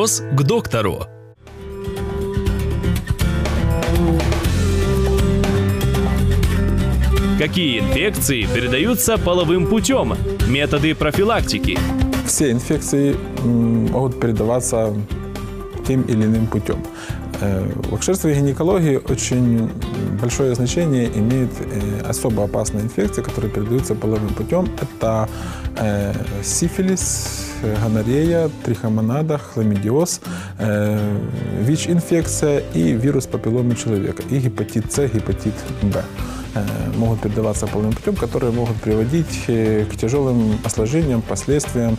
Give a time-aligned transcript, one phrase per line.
[0.00, 1.00] Вопрос к доктору.
[7.38, 10.14] Какие инфекции передаются половым путем?
[10.48, 11.78] Методы профилактики.
[12.26, 13.14] Все инфекции
[13.44, 14.94] могут передаваться
[15.86, 16.82] тем или иным путем.
[17.42, 19.68] Э, В акушерстве и гинекологии очень
[20.18, 24.66] большое значение имеет э, особо опасные инфекции, которые передаются половым путем.
[24.80, 25.28] Это
[25.76, 30.20] э, сифилис, гонорея, трихомонада, хламидиоз,
[30.58, 31.18] э,
[31.60, 36.02] ВИЧ-инфекция и вирус папилломы человека, и гепатит С, гепатит Б
[36.54, 36.60] э,
[36.96, 41.96] могут передаваться половым путем, которые могут приводить э, к тяжелым осложнениям, последствиям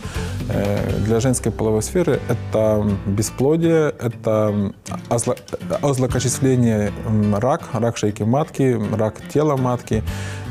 [0.48, 2.20] э, для женской половой сферы.
[2.28, 4.72] Это бесплодие, это
[5.08, 5.38] озло-
[5.82, 6.92] озлокочисление,
[7.34, 10.02] рак, рак шейки матки, рак тела матки.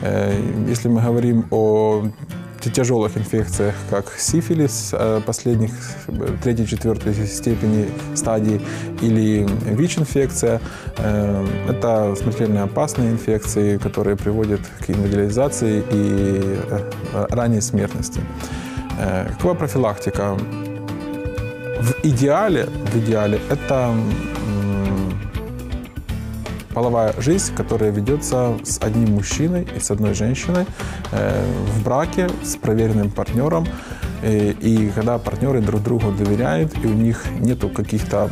[0.02, 0.34] Э,
[0.68, 2.06] Если мы говорим о
[2.70, 5.72] тяжелых инфекциях, как сифилис э, последних
[6.08, 8.62] э, третьей, четвертой степени стадии
[9.02, 10.62] или ВИЧ-инфекция.
[10.98, 16.60] Э, Это смертельно опасные инфекции, которые приводят к инвалидизации и
[17.30, 18.22] ранней смертности.
[19.38, 20.38] Какова профилактика?
[21.82, 23.94] В идеале, в идеале это
[26.74, 30.66] половая жизнь, которая ведется с одним мужчиной и с одной женщиной
[31.12, 33.68] э, в браке с проверенным партнером.
[34.24, 38.30] И, когда партнеры друг другу доверяют, и у них нету каких-то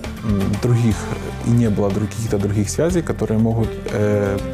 [0.62, 0.96] других,
[1.48, 3.70] и не было каких-то других связей, которые могут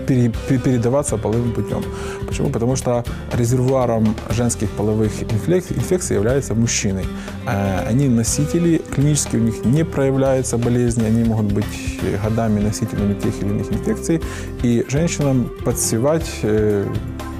[0.07, 1.83] пере- пе- передаваться половым путем.
[2.27, 2.49] Почему?
[2.49, 7.03] Потому что резервуаром женских половых инфекций является мужчины.
[7.47, 13.33] Э, Они носители, клинически у них не проявляются болезни, они могут быть годами носителями тех
[13.41, 14.21] или иных инфекций,
[14.63, 16.85] и женщинам подсевать э,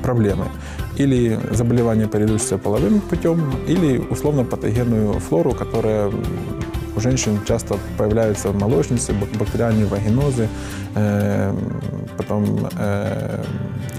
[0.04, 0.46] проблемы.
[0.98, 6.10] Или заболевания, передающиеся половым путем, или условно-патогенную флору, которая
[6.96, 10.48] у женщин часто появляются молочницы, бак- бактериальные вагинозы,
[10.96, 11.54] э,
[12.18, 13.44] потом э,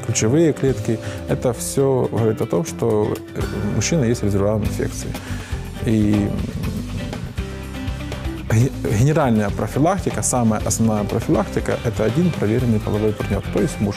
[0.06, 0.98] ключевые клетки.
[1.28, 3.40] Это все говорит о том, что э,
[3.74, 5.10] мужчина есть резервуар инфекции.
[5.84, 6.30] И
[8.50, 13.96] ге- генеральная профилактика, самая основная профилактика– это один проверенный половой партнер, то есть муж.